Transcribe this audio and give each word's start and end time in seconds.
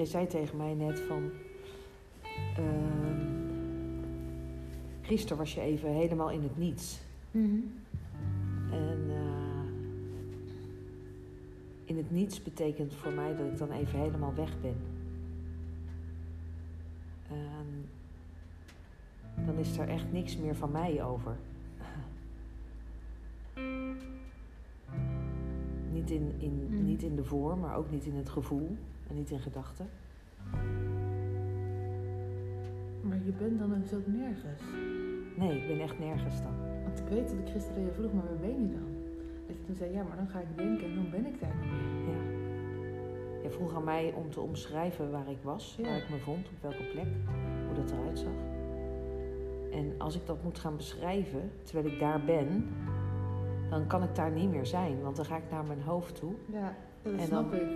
jij 0.00 0.08
zei 0.08 0.26
tegen 0.26 0.56
mij 0.56 0.74
net 0.74 1.00
van. 1.00 1.30
ehm, 2.56 3.28
gisteren 5.00 5.36
was 5.36 5.54
je 5.54 5.60
even 5.60 5.90
helemaal 5.90 6.30
in 6.30 6.42
het 6.42 6.58
niets. 6.58 7.00
Mhm. 7.30 7.58
En 8.70 9.04
eh, 9.08 9.72
in 11.84 11.96
het 11.96 12.10
niets 12.10 12.42
betekent 12.42 12.94
voor 12.94 13.12
mij 13.12 13.36
dat 13.36 13.46
ik 13.46 13.58
dan 13.58 13.70
even 13.70 13.98
helemaal 13.98 14.34
weg 14.34 14.60
ben. 14.60 14.76
En 17.28 17.88
dan 19.46 19.58
is 19.58 19.78
er 19.78 19.88
echt 19.88 20.12
niks 20.12 20.36
meer 20.36 20.56
van 20.56 20.70
mij 20.70 21.04
over. 21.04 21.36
Niet, 26.10 26.20
in, 26.20 26.34
in, 26.38 26.66
Mm. 26.70 26.84
niet 26.84 27.02
in 27.02 27.16
de 27.16 27.24
vorm, 27.24 27.60
maar 27.60 27.76
ook 27.76 27.90
niet 27.90 28.04
in 28.06 28.14
het 28.14 28.28
gevoel 28.28 28.76
en 29.08 29.14
niet 29.14 29.30
in 29.30 29.38
gedachten. 29.40 29.86
Maar 33.02 33.18
je 33.24 33.32
bent 33.38 33.58
dan 33.58 33.80
dus 33.80 33.94
ook 33.94 34.06
nergens. 34.06 34.62
Nee, 35.36 35.60
ik 35.60 35.66
ben 35.66 35.80
echt 35.80 35.98
nergens 35.98 36.42
dan. 36.42 36.52
Want 36.84 36.98
ik 36.98 37.06
weet 37.08 37.28
dat 37.28 37.38
ik 37.38 37.48
gisteren 37.48 37.84
je 37.84 37.92
vroeg, 37.92 38.12
maar 38.12 38.24
waar 38.24 38.40
ben 38.40 38.62
je 38.62 38.70
dan? 38.72 38.88
Dat 39.46 39.56
je 39.56 39.64
toen 39.64 39.74
zei, 39.74 39.92
ja, 39.92 40.02
maar 40.02 40.16
dan 40.16 40.28
ga 40.28 40.40
ik 40.40 40.56
denken 40.56 40.86
en 40.86 40.94
dan 40.94 41.10
ben 41.10 41.26
ik 41.26 41.40
daar 41.40 41.54
niet 41.60 41.70
meer. 41.70 42.14
Ja. 42.14 42.38
Je 43.42 43.50
vroeg 43.50 43.74
aan 43.74 43.84
mij 43.84 44.12
om 44.16 44.30
te 44.30 44.40
omschrijven 44.40 45.10
waar 45.10 45.30
ik 45.30 45.38
was, 45.42 45.74
Ja. 45.78 45.84
waar 45.88 45.96
ik 45.96 46.10
me 46.10 46.18
vond, 46.18 46.46
op 46.48 46.60
welke 46.60 46.84
plek, 46.92 47.06
hoe 47.66 47.74
dat 47.76 47.90
eruit 47.90 48.18
zag. 48.18 48.32
En 49.72 49.94
als 49.98 50.14
ik 50.16 50.26
dat 50.26 50.42
moet 50.42 50.58
gaan 50.58 50.76
beschrijven, 50.76 51.50
terwijl 51.62 51.94
ik 51.94 51.98
daar 52.00 52.24
ben, 52.24 52.64
dan 53.70 53.86
kan 53.86 54.02
ik 54.02 54.14
daar 54.14 54.30
niet 54.30 54.50
meer 54.50 54.66
zijn, 54.66 55.02
want 55.02 55.16
dan 55.16 55.24
ga 55.24 55.36
ik 55.36 55.50
naar 55.50 55.64
mijn 55.64 55.82
hoofd 55.82 56.14
toe. 56.14 56.32
Ja, 56.52 56.76
dat 57.02 57.12
En 57.12 57.26
snap 57.26 57.50
dan- 57.50 57.60
ik. 57.60 57.68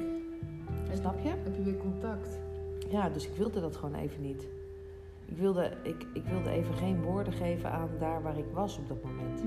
Snap 0.92 1.18
je? 1.22 1.28
Heb 1.28 1.56
je 1.56 1.62
weer 1.62 1.76
contact? 1.76 2.38
Ja, 2.88 3.08
dus 3.08 3.28
ik 3.28 3.36
wilde 3.36 3.60
dat 3.60 3.76
gewoon 3.76 3.94
even 3.94 4.22
niet. 4.22 4.48
Ik 5.26 5.36
wilde, 5.36 5.72
ik, 5.82 6.06
ik 6.12 6.24
wilde 6.24 6.50
even 6.50 6.74
geen 6.74 7.02
woorden 7.02 7.32
geven 7.32 7.70
aan 7.70 7.88
daar 7.98 8.22
waar 8.22 8.38
ik 8.38 8.44
was 8.52 8.78
op 8.78 8.88
dat 8.88 9.04
moment. 9.04 9.40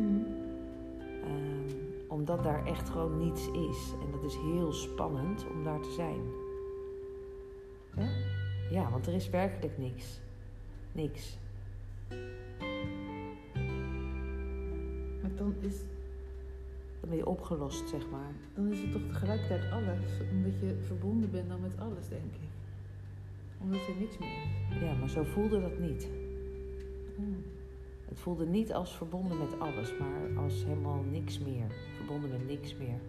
Ehm, 1.24 1.76
omdat 2.08 2.44
daar 2.44 2.66
echt 2.66 2.90
gewoon 2.90 3.18
niets 3.18 3.48
is. 3.52 3.94
En 4.06 4.12
dat 4.12 4.24
is 4.24 4.36
heel 4.36 4.72
spannend 4.74 5.46
om 5.50 5.64
daar 5.64 5.80
te 5.82 5.92
zijn. 5.92 6.22
Ja? 7.96 8.10
Ja, 8.72 8.90
want 8.90 9.08
er 9.08 9.14
is 9.14 9.30
werkelijk 9.30 9.78
niks. 9.78 10.20
Niks. 10.92 11.38
Maar 15.22 15.32
dan 15.36 15.56
is, 15.60 15.76
Je 17.16 17.26
opgelost, 17.26 17.90
zeg 17.90 18.10
maar. 18.10 18.32
dan 18.56 18.72
is 18.72 18.80
het 18.82 18.92
toch 18.92 19.02
tegelijkertijd 19.08 19.72
alles. 19.72 20.12
Omdat 20.32 20.60
je 20.60 20.78
verbonden 20.86 21.32
bent 21.32 21.50
dan 21.50 21.62
met 21.62 21.80
alles, 21.80 22.08
denk 22.08 22.24
ik. 22.24 22.50
Omdat 23.62 23.80
er 23.88 23.96
niks 24.00 24.18
meer 24.18 24.30
is. 24.30 24.82
Ja, 24.82 24.94
maar 24.94 25.10
zo 25.10 25.24
voelde 25.24 25.62
dat 25.62 25.80
niet. 25.80 26.08
Oh. 27.18 27.26
Het 28.06 28.20
voelde 28.20 28.46
niet 28.46 28.74
als 28.74 28.96
verbonden 28.96 29.38
met 29.38 29.60
alles, 29.60 29.98
maar 29.98 30.44
als 30.44 30.64
helemaal 30.66 31.04
niks 31.12 31.40
meer. 31.40 31.66
Verbonden 31.96 32.30
met 32.30 32.48
niks 32.48 32.76
meer. 32.76 33.00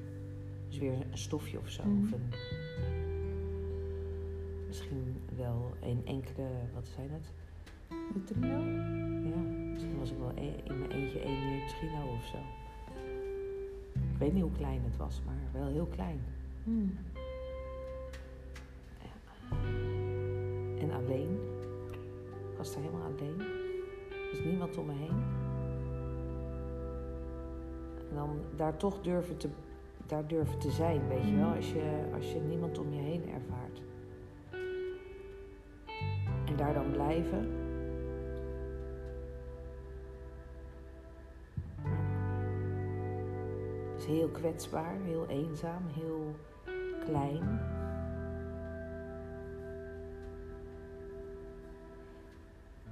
Dus 0.69 0.79
weer 0.79 0.93
een 0.93 1.19
stofje 1.19 1.59
of 1.59 1.69
zo. 1.69 1.85
Mhm. 1.85 2.03
Of 2.03 2.13
een, 2.13 2.29
misschien 4.67 5.17
wel 5.37 5.73
een 5.83 6.03
enkele, 6.05 6.49
wat 6.75 6.89
zijn 6.95 7.11
het? 7.11 7.33
Neutrino? 8.15 8.59
Ja, 9.29 9.41
misschien 9.73 9.99
was 9.99 10.11
ik 10.11 10.19
wel 10.19 10.33
e- 10.35 10.61
in 10.65 10.79
mijn 10.79 10.91
eentje 10.91 11.19
één 11.19 11.41
neutrino 11.51 12.13
of 12.19 12.25
zo. 12.25 12.39
Ik 14.19 14.25
weet 14.25 14.33
niet 14.33 14.43
hoe 14.43 14.53
klein 14.53 14.81
het 14.85 14.97
was, 14.97 15.23
maar 15.27 15.61
wel 15.61 15.67
heel 15.69 15.87
klein. 15.87 16.21
Hmm. 16.65 16.99
En 20.79 20.91
alleen. 20.91 21.39
Ik 22.51 22.57
was 22.57 22.75
daar 22.75 22.83
helemaal 22.83 23.07
alleen. 23.07 23.41
Er 24.11 24.31
was 24.31 24.45
niemand 24.45 24.77
om 24.77 24.87
me 24.87 24.93
heen. 24.93 25.23
En 28.09 28.15
dan 28.15 28.41
daar 28.57 28.77
toch 28.77 29.01
durven 29.01 29.37
te, 29.37 29.49
daar 30.07 30.27
durven 30.27 30.59
te 30.59 30.71
zijn, 30.71 31.09
weet 31.09 31.29
je 31.29 31.37
wel. 31.37 31.55
Als 31.55 31.73
je, 31.73 32.11
als 32.15 32.33
je 32.33 32.41
niemand 32.41 32.79
om 32.79 32.93
je 32.93 33.01
heen 33.01 33.23
ervaart. 33.29 33.83
En 36.47 36.57
daar 36.57 36.75
dan 36.75 36.91
blijven. 36.91 37.68
Heel 44.09 44.29
kwetsbaar, 44.29 44.97
heel 45.05 45.27
eenzaam, 45.27 45.83
heel 45.87 46.35
klein. 47.05 47.61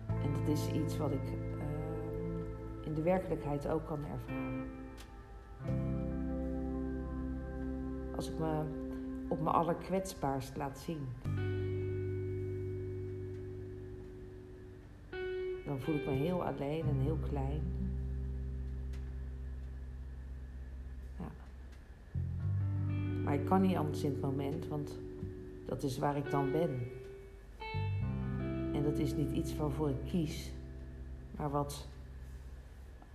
En 0.07 0.33
dat 0.33 0.49
is 0.49 0.71
iets 0.71 0.97
wat 0.97 1.11
ik 1.11 1.29
ehm, 1.59 2.85
in 2.85 2.95
de 2.95 3.03
werkelijkheid 3.03 3.69
ook 3.69 3.87
kan 3.87 4.05
ervaren. 4.05 4.71
Als 8.17 8.31
ik 8.31 8.39
me 8.39 8.63
op 9.29 9.41
mijn 9.41 9.55
allerkwetsbaarst 9.55 10.57
laat 10.57 10.79
zien. 10.79 11.07
Dan 15.67 15.81
voel 15.81 15.95
ik 15.95 16.07
me 16.07 16.13
heel 16.13 16.45
alleen 16.45 16.85
en 16.89 16.99
heel 16.99 17.19
klein. 17.29 17.63
Ik 23.41 23.45
kan 23.45 23.61
niet 23.61 23.77
anders 23.77 24.03
in 24.03 24.11
het 24.11 24.21
moment, 24.21 24.69
want 24.69 24.99
dat 25.67 25.83
is 25.83 25.99
waar 25.99 26.17
ik 26.17 26.31
dan 26.31 26.53
ben. 26.53 26.81
En 28.73 28.83
dat 28.83 28.99
is 28.99 29.15
niet 29.15 29.33
iets 29.33 29.57
waarvoor 29.57 29.89
ik 29.91 30.05
kies, 30.05 30.53
maar 31.37 31.51
wat 31.51 31.89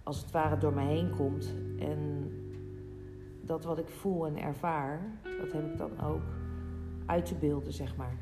als 0.04 0.22
het 0.22 0.32
ware 0.32 0.58
door 0.58 0.74
me 0.74 0.82
heen 0.82 1.10
komt. 1.16 1.54
En 1.80 2.32
dat 3.42 3.64
wat 3.64 3.80
ik 3.80 3.90
voel 3.90 4.28
en 4.28 4.38
ervaar, 4.38 5.02
dat 5.40 5.52
heb 5.52 5.72
ik 5.72 5.78
dan 5.78 6.02
ook 6.02 6.22
uit 7.06 7.26
te 7.26 7.36
beelden, 7.36 7.74
zeg 7.74 7.96
maar. 7.96 8.16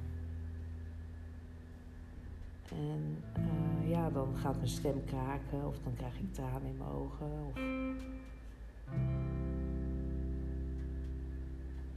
En 2.71 3.17
eh, 3.33 3.89
ja, 3.89 4.09
dan 4.09 4.35
gaat 4.35 4.55
mijn 4.55 4.67
stem 4.67 5.03
kraken 5.05 5.67
of 5.67 5.79
dan 5.79 5.93
krijg 5.93 6.19
ik 6.19 6.33
tranen 6.33 6.69
in 6.69 6.77
mijn 6.77 6.89
ogen. 6.89 7.27
Of... 7.47 7.53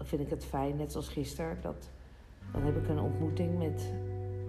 Dan 0.03 0.11
vind 0.11 0.23
ik 0.23 0.31
het 0.31 0.45
fijn, 0.45 0.77
net 0.77 0.93
zoals 0.93 1.09
gisteren, 1.09 1.59
dat 1.61 1.91
dan 2.53 2.63
heb 2.63 2.77
ik 2.77 2.89
een 2.89 2.99
ontmoeting 2.99 3.59
met, 3.59 3.95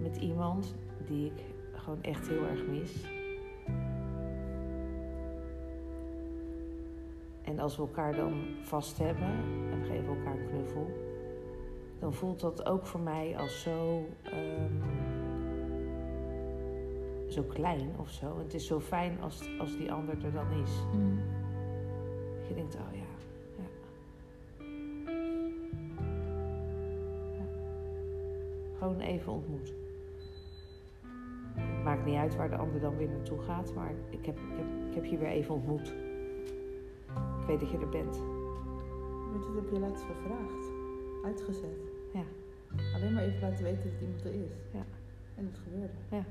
met 0.00 0.16
iemand 0.16 0.74
die 1.06 1.26
ik 1.26 1.44
gewoon 1.72 2.02
echt 2.02 2.28
heel 2.28 2.46
erg 2.46 2.66
mis. 2.66 3.04
En 7.42 7.58
als 7.58 7.76
we 7.76 7.82
elkaar 7.82 8.16
dan 8.16 8.44
vast 8.62 8.98
hebben 8.98 9.26
en 9.72 9.80
we 9.80 9.86
geven 9.86 10.16
elkaar 10.16 10.38
een 10.38 10.48
knuffel, 10.48 10.90
dan 11.98 12.12
voelt 12.12 12.40
dat 12.40 12.66
ook 12.66 12.86
voor 12.86 13.00
mij 13.00 13.36
als 13.38 13.62
zo, 13.62 14.06
ehm, 14.22 14.72
zo 17.28 17.42
klein 17.42 17.90
of 17.96 18.10
zo. 18.10 18.26
En 18.26 18.42
het 18.42 18.54
is 18.54 18.66
zo 18.66 18.80
fijn 18.80 19.20
als, 19.20 19.48
als 19.58 19.76
die 19.76 19.92
ander 19.92 20.24
er 20.24 20.32
dan 20.32 20.50
is. 20.50 20.72
Dat 22.38 22.48
je 22.48 22.54
denkt, 22.54 22.74
oh 22.74 22.96
ja. 22.96 23.03
Gewoon 28.84 29.00
even 29.00 29.32
ontmoet. 29.32 29.72
Het 31.54 31.84
maakt 31.84 32.04
niet 32.04 32.16
uit 32.16 32.36
waar 32.36 32.50
de 32.50 32.56
ander 32.56 32.80
dan 32.80 32.96
weer 32.96 33.08
naartoe 33.08 33.38
gaat, 33.38 33.74
maar 33.74 33.90
ik 34.10 34.26
heb, 34.26 34.36
ik 34.36 34.56
heb, 34.56 34.66
ik 34.88 34.94
heb 34.94 35.04
je 35.04 35.18
weer 35.18 35.28
even 35.28 35.54
ontmoet. 35.54 35.88
Ik 37.40 37.46
weet 37.46 37.60
dat 37.60 37.70
je 37.70 37.78
er 37.78 37.88
bent. 37.88 38.22
Maar 39.30 39.40
dit 39.40 39.54
heb 39.54 39.72
je 39.72 39.78
laatst 39.78 40.04
gevraagd. 40.04 40.72
Uitgezet. 41.24 41.90
Ja. 42.12 42.22
Alleen 42.94 43.12
maar 43.12 43.22
even 43.22 43.40
laten 43.40 43.64
weten 43.64 43.82
dat 43.82 44.00
iemand 44.00 44.24
er 44.24 44.34
is. 44.34 44.52
Ja. 44.72 44.84
En 45.34 45.46
het 45.46 45.58
gebeurde. 45.58 45.94
Ja. 46.10 46.24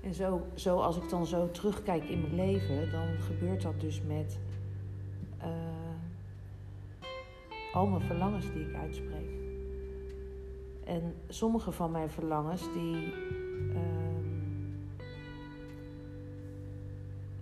En 0.00 0.14
zo, 0.14 0.46
zo, 0.54 0.78
als 0.78 0.96
ik 0.96 1.08
dan 1.08 1.26
zo 1.26 1.50
terugkijk 1.50 2.04
in 2.04 2.20
mijn 2.20 2.34
leven, 2.34 2.90
dan 2.90 3.08
gebeurt 3.18 3.62
dat 3.62 3.80
dus 3.80 4.02
met 4.02 4.38
al 7.76 7.86
mijn 7.86 8.02
verlangens 8.02 8.52
die 8.52 8.68
ik 8.68 8.74
uitspreek. 8.74 9.30
En 10.84 11.14
sommige 11.28 11.72
van 11.72 11.90
mijn 11.90 12.10
verlangens, 12.10 12.62
die 12.72 13.12
ehm, 13.72 14.24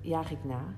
jaag 0.00 0.30
ik 0.30 0.44
na. 0.44 0.74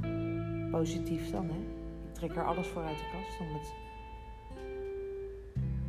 Ehm, 0.00 0.70
positief 0.70 1.30
dan, 1.30 1.46
hè? 1.46 1.58
Ik 2.08 2.14
trek 2.14 2.36
er 2.36 2.44
alles 2.44 2.66
voor 2.66 2.82
uit 2.82 2.98
de 2.98 3.10
kast 3.12 3.40
om 3.40 3.46
het 3.54 3.72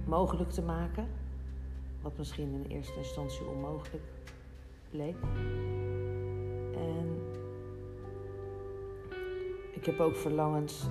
mogelijk 0.06 0.52
te 0.52 0.62
maken. 0.62 1.08
Wat 2.02 2.18
misschien 2.18 2.54
in 2.54 2.66
eerste 2.72 2.98
instantie 2.98 3.48
onmogelijk 3.48 4.04
bleek. 4.90 5.16
Ik 9.80 9.86
heb 9.86 10.00
ook 10.00 10.16
verlangens, 10.16 10.90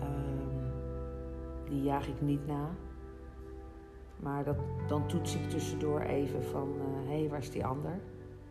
ehm, 0.00 0.70
die 1.64 1.82
jaag 1.82 2.08
ik 2.08 2.20
niet 2.20 2.46
na. 2.46 2.70
Maar 4.16 4.44
dat, 4.44 4.56
dan 4.88 5.06
toets 5.06 5.34
ik 5.34 5.50
tussendoor 5.50 6.00
even 6.00 6.44
van, 6.44 6.76
hé, 7.06 7.18
hey, 7.18 7.28
waar 7.28 7.38
is 7.38 7.50
die 7.50 7.66
ander? 7.66 8.00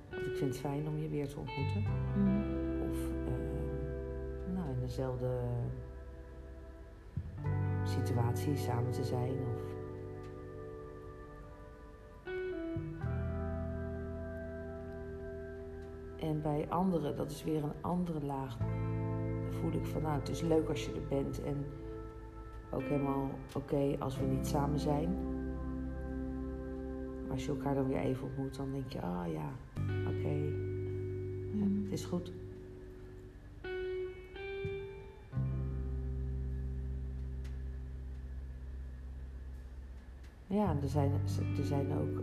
Want 0.10 0.25
ik 0.25 0.36
vind 0.36 0.50
het 0.50 0.60
fijn 0.60 0.88
om 0.88 0.98
je 0.98 1.10
weer 1.10 1.28
te 1.28 1.40
ontmoeten. 1.40 1.81
Mhm. 2.16 2.90
Of 2.90 2.98
ehm, 3.25 4.54
nou, 4.54 4.69
in 4.69 4.80
dezelfde 4.80 5.40
situatie 7.84 8.56
samen 8.56 8.92
te 8.92 9.04
zijn. 9.04 9.34
Of... 9.54 9.75
En 16.19 16.42
bij 16.42 16.66
anderen, 16.69 17.16
dat 17.16 17.31
is 17.31 17.44
weer 17.44 17.64
een 17.64 17.81
andere 17.81 18.25
laag. 18.25 18.58
Voel 19.62 19.71
ik 19.71 19.86
van, 19.86 20.01
nou, 20.01 20.19
het 20.19 20.30
is 20.30 20.42
leuk 20.42 20.69
als 20.69 20.86
je 20.86 20.92
er 20.92 21.07
bent. 21.09 21.44
En 21.44 21.65
ook 22.71 22.81
helemaal 22.81 23.30
oké 23.56 23.95
als 24.00 24.19
we 24.19 24.25
niet 24.25 24.48
samen 24.48 24.80
zijn. 24.80 25.09
Maar 27.24 27.31
als 27.31 27.45
je 27.45 27.51
elkaar 27.51 27.75
dan 27.75 27.88
weer 27.88 27.98
even 28.00 28.24
ontmoet, 28.27 28.56
dan 28.56 28.71
denk 28.71 28.92
je, 28.92 29.01
ah 29.01 29.31
ja, 29.31 29.50
oké, 30.07 30.30
ja, 31.54 31.65
Mhm. 31.65 31.83
het 31.83 31.92
is 31.92 32.06
goed. 32.06 32.31
Ja, 40.48 40.75
er 40.81 40.88
zijn, 40.89 41.12
er 41.57 41.65
zijn 41.65 41.92
ook 41.94 42.18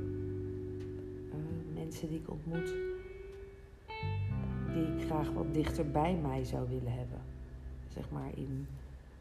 eh, 1.30 1.74
mensen 1.74 2.08
die 2.08 2.18
ik 2.18 2.30
ontmoet 2.30 2.74
die 4.74 4.82
ik 4.86 5.04
graag 5.06 5.32
wat 5.32 5.54
dichter 5.54 5.90
bij 5.90 6.18
mij 6.22 6.44
zou 6.44 6.68
willen 6.68 6.92
hebben. 6.92 7.13
Zeg 7.94 8.10
maar 8.10 8.30
in 8.34 8.66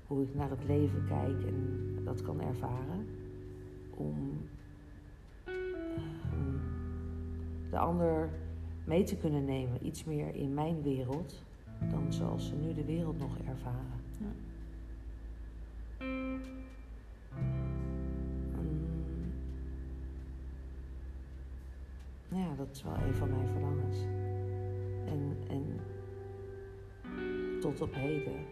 hoe 0.07 0.23
ik 0.23 0.35
naar 0.35 0.49
het 0.49 0.63
leven 0.67 1.05
kijk 1.05 1.43
en 1.43 1.87
dat 2.03 2.21
kan 2.21 2.41
ervaren. 2.41 3.07
Om 3.89 4.41
ehm, 5.43 6.57
de 7.69 7.77
ander 7.77 8.29
mee 8.85 9.03
te 9.03 9.17
kunnen 9.17 9.45
nemen, 9.45 9.85
iets 9.85 10.03
meer 10.03 10.35
in 10.35 10.53
mijn 10.53 10.81
wereld 10.81 11.43
dan 11.89 12.13
zoals 12.13 12.47
ze 12.47 12.55
nu 12.55 12.73
de 12.73 12.85
wereld 12.85 13.19
nog 13.19 13.37
ervaren. 13.37 14.01
Ja. 14.19 14.31
Ja, 22.37 22.55
dat 22.55 22.67
is 22.71 22.83
wel 22.83 22.93
een 22.93 23.13
van 23.13 23.29
mijn 23.29 23.47
verlangens. 23.47 23.97
En, 25.05 25.37
en 25.47 25.79
tot 27.59 27.81
op 27.81 27.93
heden 27.93 28.45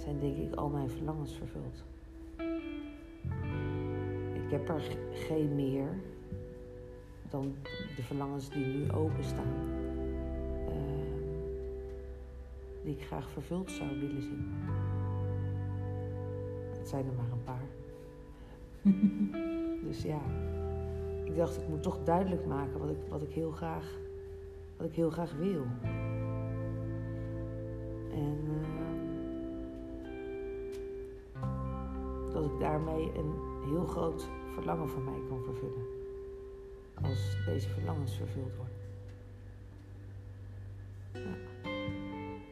zijn 0.00 0.18
denk 0.18 0.36
ik 0.36 0.54
al 0.54 0.68
mijn 0.68 0.90
verlangens 0.90 1.36
vervuld. 1.36 1.84
Ik 4.32 4.50
heb 4.50 4.68
er 4.68 4.82
geen 5.12 5.54
meer 5.54 5.88
dan 7.28 7.54
de 7.96 8.02
verlangens 8.02 8.50
die 8.50 8.66
nu 8.66 8.90
openstaan. 8.92 9.78
ehm, 10.66 11.22
die 12.82 12.94
ik 12.94 13.02
graag 13.02 13.30
vervuld 13.30 13.70
zou 13.70 14.00
willen 14.00 14.22
zien. 14.22 14.52
Het 16.78 16.88
zijn 16.88 17.06
er 17.06 17.12
maar 17.12 17.32
een 17.32 17.44
paar. 17.44 17.68
Dus 19.86 20.02
ja, 20.02 20.20
ik 21.24 21.36
dacht 21.36 21.56
ik 21.56 21.68
moet 21.68 21.82
toch 21.82 21.98
duidelijk 22.04 22.46
maken 22.46 22.78
wat 22.78 22.90
ik, 22.90 22.96
wat 23.08 23.22
ik, 23.22 23.32
heel, 23.32 23.50
graag, 23.50 23.98
wat 24.76 24.86
ik 24.86 24.94
heel 24.94 25.10
graag 25.10 25.32
wil. 25.36 25.64
En 28.12 28.38
ehm, 28.46 29.00
dat 32.32 32.44
ik 32.44 32.58
daarmee 32.60 33.12
een 33.16 33.32
heel 33.64 33.84
groot 33.84 34.28
verlangen 34.54 34.88
van 34.88 35.04
mij 35.04 35.20
kan 35.28 35.42
vervullen. 35.42 35.86
Als 37.02 37.36
deze 37.46 37.68
verlangens 37.68 38.16
vervuld 38.16 38.56
worden. 38.56 38.78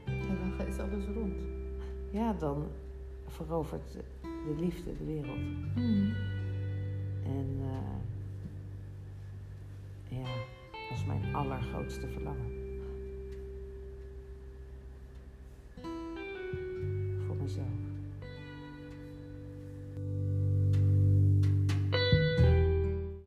En 0.05 0.39
dan 0.57 0.67
is 0.67 0.79
alles 0.79 1.07
rond. 1.15 1.41
Ja, 2.11 2.33
dan 2.33 2.67
verovert 3.27 3.93
de 4.23 4.55
liefde 4.59 4.97
de 4.97 5.05
wereld. 5.05 5.39
Mhm. 5.75 6.13
En 7.25 7.57
eh, 7.61 7.99
ja, 10.19 10.25
dat 10.89 10.99
is 10.99 11.05
mijn 11.05 11.35
allergrootste 11.35 12.09
verlangen. 12.09 12.68